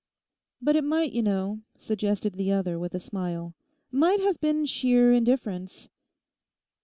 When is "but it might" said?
0.59-1.11